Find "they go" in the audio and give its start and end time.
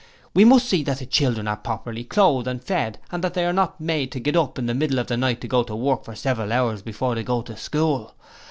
7.13-7.43